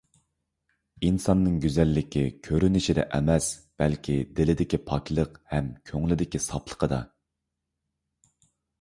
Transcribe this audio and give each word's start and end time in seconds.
ئىنساننىڭ 1.09 1.59
گۈزەللىكى 1.65 2.23
كۆرۈنۈشىدە 2.47 3.05
ئەمەس، 3.19 3.51
بەلكى 3.83 4.17
دىلىدىكى 4.41 4.83
پاكلىق 4.91 5.39
ھەم 5.55 5.71
كۆڭلىدىكى 5.93 6.47
ساپلىقىدا. 6.51 7.05